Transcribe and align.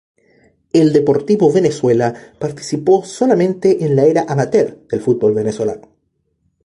El 0.73 0.93
Deportivo 0.93 1.53
Venezuela 1.53 2.11
participó 2.39 3.03
solamente 3.05 3.85
en 3.85 3.95
la 3.95 4.05
Era 4.05 4.25
amateur 4.27 4.79
del 4.87 4.99
Fútbol 4.99 5.35
venezolano. 5.35 5.89